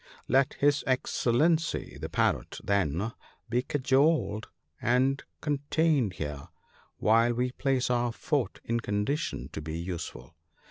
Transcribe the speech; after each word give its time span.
"»Let 0.37 0.55
his 0.55 0.83
Excellency 0.87 1.95
the 2.01 2.09
Parrot, 2.09 2.59
then, 2.63 3.11
be 3.51 3.61
cajoled 3.61 4.47
and 4.81 5.23
de 5.43 5.59
tained 5.69 6.13
here, 6.13 6.47
w 6.97 7.01
T 7.03 7.05
hile 7.05 7.33
we 7.37 7.51
place 7.51 7.91
our 7.91 8.11
fort 8.11 8.59
in 8.63 8.79
condition 8.79 9.49
to 9.49 9.61
be 9.61 9.77
useful. 9.77 10.35